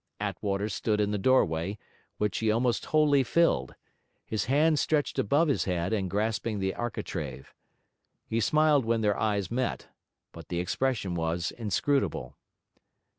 [0.19, 1.77] Attwater stood in the doorway,
[2.17, 3.75] which he almost wholly filled;
[4.25, 7.53] his hands stretched above his head and grasping the architrave.
[8.25, 9.89] He smiled when their eyes Met,
[10.31, 12.35] but the expression was inscrutable.